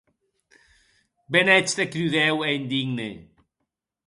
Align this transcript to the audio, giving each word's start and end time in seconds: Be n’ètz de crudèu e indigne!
Be 1.31 1.39
n’ètz 1.45 1.71
de 1.77 1.85
crudèu 1.91 2.37
e 2.45 2.47
indigne! 2.57 3.11